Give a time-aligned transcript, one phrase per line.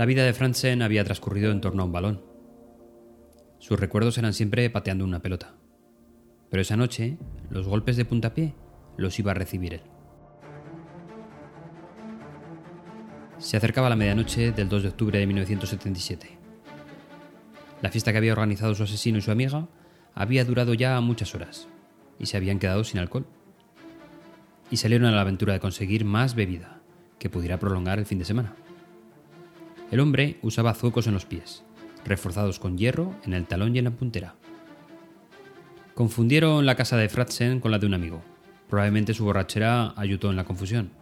[0.00, 2.22] La vida de Franzen había transcurrido en torno a un balón.
[3.58, 5.56] Sus recuerdos eran siempre pateando una pelota.
[6.48, 7.18] Pero esa noche,
[7.50, 8.54] los golpes de puntapié
[8.96, 9.82] los iba a recibir él.
[13.36, 16.30] Se acercaba la medianoche del 2 de octubre de 1977.
[17.82, 19.68] La fiesta que había organizado su asesino y su amiga
[20.14, 21.68] había durado ya muchas horas
[22.18, 23.26] y se habían quedado sin alcohol.
[24.70, 26.80] Y salieron a la aventura de conseguir más bebida
[27.18, 28.56] que pudiera prolongar el fin de semana.
[29.90, 31.64] El hombre usaba zuecos en los pies,
[32.04, 34.36] reforzados con hierro en el talón y en la puntera.
[35.94, 38.22] Confundieron la casa de Fratzen con la de un amigo.
[38.68, 40.92] Probablemente su borrachera ayudó en la confusión.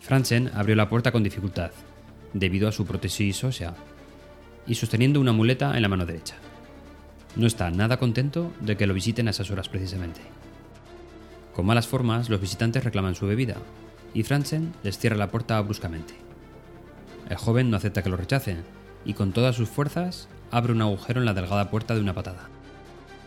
[0.00, 1.72] Franzen abrió la puerta con dificultad,
[2.32, 3.74] debido a su prótesis ósea,
[4.66, 6.36] y sosteniendo una muleta en la mano derecha.
[7.34, 10.20] No está nada contento de que lo visiten a esas horas precisamente.
[11.52, 13.56] Con malas formas, los visitantes reclaman su bebida,
[14.14, 16.25] y Franzen les cierra la puerta bruscamente.
[17.28, 18.64] El joven no acepta que lo rechacen,
[19.04, 22.48] y con todas sus fuerzas abre un agujero en la delgada puerta de una patada.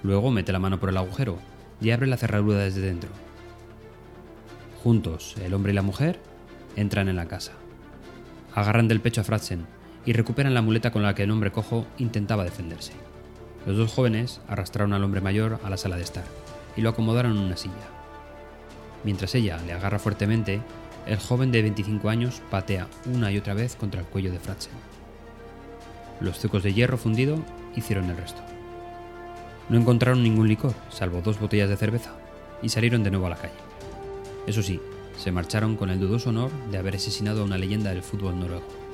[0.04, 1.38] Luego mete la mano por el agujero
[1.82, 3.10] y abre la cerradura desde dentro.
[4.84, 6.20] Juntos, el hombre y la mujer
[6.76, 7.54] entran en la casa.
[8.56, 9.66] Agarran del pecho a Fratzen
[10.06, 12.94] y recuperan la muleta con la que el hombre cojo intentaba defenderse.
[13.66, 16.24] Los dos jóvenes arrastraron al hombre mayor a la sala de estar
[16.76, 17.74] y lo acomodaron en una silla.
[19.04, 20.62] Mientras ella le agarra fuertemente,
[21.06, 24.74] el joven de 25 años patea una y otra vez contra el cuello de Fratzen.
[26.20, 27.40] Los zuecos de hierro fundido
[27.76, 28.42] hicieron el resto.
[29.70, 32.12] No encontraron ningún licor, salvo dos botellas de cerveza,
[32.62, 33.54] y salieron de nuevo a la calle.
[34.48, 34.80] Eso sí,
[35.18, 38.89] se marcharon con el dudoso honor de haber asesinado a una leyenda del fútbol noruego.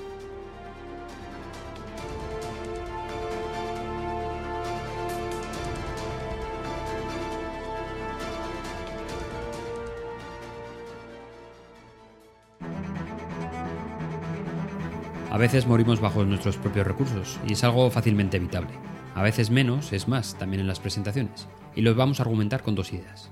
[15.35, 18.69] A veces morimos bajo nuestros propios recursos y es algo fácilmente evitable.
[19.15, 22.73] A veces menos es más también en las presentaciones, y lo vamos a argumentar con
[22.73, 23.31] dos ideas.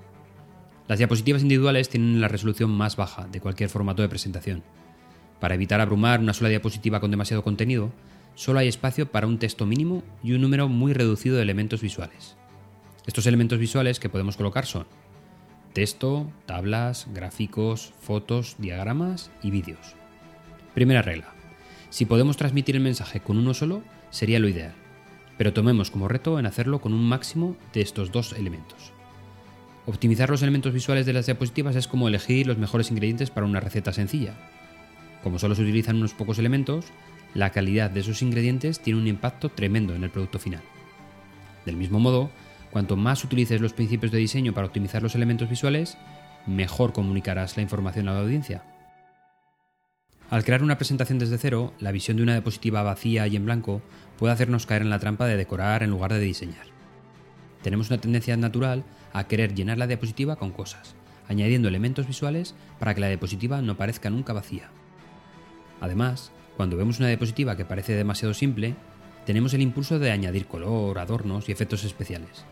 [0.89, 4.63] Las diapositivas individuales tienen la resolución más baja de cualquier formato de presentación.
[5.39, 7.93] Para evitar abrumar una sola diapositiva con demasiado contenido,
[8.35, 12.35] solo hay espacio para un texto mínimo y un número muy reducido de elementos visuales.
[13.07, 14.87] Estos elementos visuales que podemos colocar son
[15.71, 19.95] texto, tablas, gráficos, fotos, diagramas y vídeos.
[20.73, 21.42] Primera regla.
[21.93, 24.73] Si podemos transmitir el mensaje con uno solo, sería lo ideal,
[25.37, 28.91] pero tomemos como reto en hacerlo con un máximo de estos dos elementos.
[29.85, 33.59] Optimizar los elementos visuales de las diapositivas es como elegir los mejores ingredientes para una
[33.59, 34.33] receta sencilla.
[35.21, 36.85] Como solo se utilizan unos pocos elementos,
[37.35, 40.63] la calidad de esos ingredientes tiene un impacto tremendo en el producto final.
[41.63, 42.31] Del mismo modo,
[42.71, 45.99] cuanto más utilices los principios de diseño para optimizar los elementos visuales,
[46.47, 48.63] mejor comunicarás la información a la audiencia.
[50.33, 53.83] Al crear una presentación desde cero, la visión de una diapositiva vacía y en blanco
[54.17, 56.65] puede hacernos caer en la trampa de decorar en lugar de diseñar.
[57.61, 58.83] Tenemos una tendencia natural
[59.13, 60.95] a querer llenar la diapositiva con cosas,
[61.27, 64.71] añadiendo elementos visuales para que la diapositiva no parezca nunca vacía.
[65.79, 68.73] Además, cuando vemos una diapositiva que parece demasiado simple,
[69.27, 72.43] tenemos el impulso de añadir color, adornos y efectos especiales.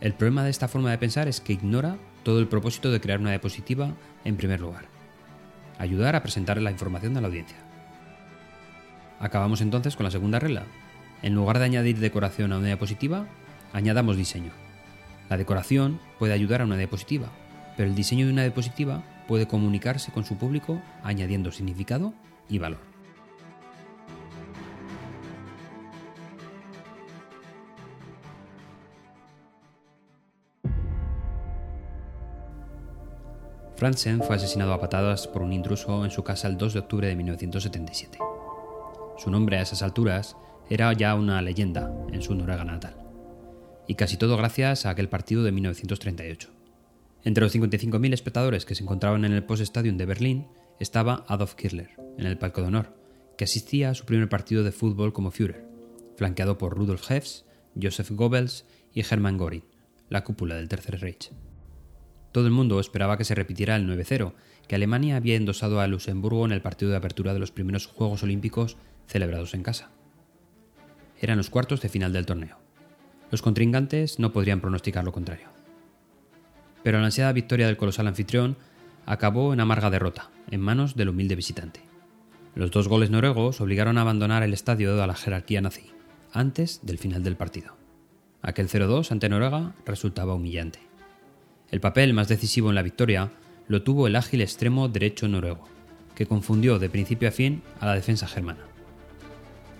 [0.00, 3.20] El problema de esta forma de pensar es que ignora todo el propósito de crear
[3.20, 3.94] una diapositiva
[4.24, 4.95] en primer lugar.
[5.78, 7.56] Ayudar a presentar la información a la audiencia.
[9.20, 10.64] Acabamos entonces con la segunda regla.
[11.22, 13.26] En lugar de añadir decoración a una diapositiva,
[13.72, 14.52] añadamos diseño.
[15.28, 17.28] La decoración puede ayudar a una diapositiva,
[17.76, 22.14] pero el diseño de una diapositiva puede comunicarse con su público añadiendo significado
[22.48, 22.95] y valor.
[33.76, 37.08] Franzen fue asesinado a patadas por un intruso en su casa el 2 de octubre
[37.08, 38.18] de 1977.
[39.18, 40.36] Su nombre a esas alturas
[40.70, 43.06] era ya una leyenda en su Noruega natal
[43.86, 46.50] y casi todo gracias a aquel partido de 1938.
[47.24, 50.46] Entre los 55.000 espectadores que se encontraban en el Poststadion de Berlín
[50.80, 52.96] estaba Adolf Hitler, en el palco de honor,
[53.36, 55.66] que asistía a su primer partido de fútbol como Führer,
[56.16, 57.44] flanqueado por Rudolf Hess,
[57.80, 59.64] Joseph Goebbels y Hermann Göring,
[60.08, 61.30] la cúpula del Tercer Reich.
[62.36, 64.34] Todo el mundo esperaba que se repitiera el 9-0,
[64.68, 68.22] que Alemania había endosado a Luxemburgo en el partido de apertura de los primeros Juegos
[68.22, 69.88] Olímpicos celebrados en casa.
[71.18, 72.58] Eran los cuartos de final del torneo.
[73.30, 75.48] Los contrincantes no podrían pronosticar lo contrario.
[76.82, 78.58] Pero la ansiada victoria del colosal anfitrión
[79.06, 81.80] acabó en amarga derrota, en manos del humilde visitante.
[82.54, 85.86] Los dos goles noruegos obligaron a abandonar el estadio a la jerarquía nazi,
[86.34, 87.78] antes del final del partido.
[88.42, 90.80] Aquel 0-2 ante Noruega resultaba humillante.
[91.70, 93.32] El papel más decisivo en la victoria
[93.66, 95.66] lo tuvo el ágil extremo derecho noruego,
[96.14, 98.60] que confundió de principio a fin a la defensa germana.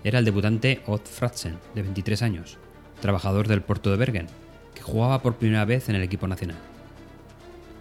[0.02, 2.58] Era el debutante Odd Fratsen, de 23 años,
[3.00, 4.26] trabajador del puerto de Bergen,
[4.74, 6.58] que jugaba por primera vez en el equipo nacional.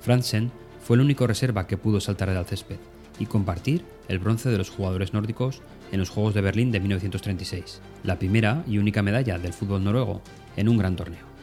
[0.02, 0.52] Fransen
[0.84, 2.78] fue el único reserva que pudo saltar del césped
[3.18, 5.62] y compartir el bronce de los jugadores nórdicos
[5.92, 10.22] en los Juegos de Berlín de 1936, la primera y única medalla del fútbol noruego
[10.58, 11.35] en un gran torneo.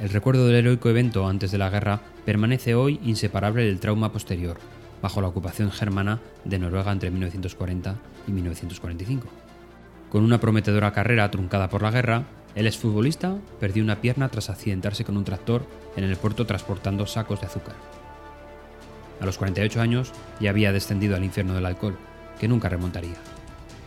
[0.00, 4.58] El recuerdo del heroico evento antes de la guerra permanece hoy inseparable del trauma posterior,
[5.00, 7.96] bajo la ocupación germana de Noruega entre 1940
[8.28, 9.26] y 1945.
[10.10, 15.04] Con una prometedora carrera truncada por la guerra, el exfutbolista perdió una pierna tras accidentarse
[15.04, 15.66] con un tractor
[15.96, 17.74] en el puerto transportando sacos de azúcar.
[19.20, 21.96] A los 48 años ya había descendido al infierno del alcohol,
[22.38, 23.16] que nunca remontaría.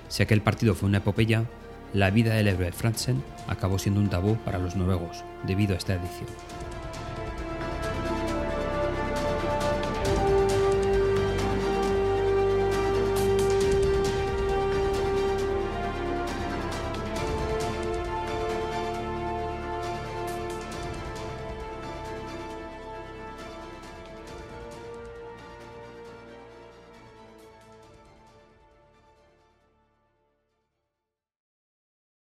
[0.07, 1.45] Si aquel partido fue una epopeya,
[1.93, 5.93] la vida del héroe Fransen acabó siendo un tabú para los noruegos debido a esta
[5.93, 6.27] edición.